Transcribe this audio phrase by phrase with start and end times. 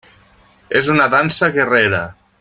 [0.79, 2.01] És una dansa guerrera.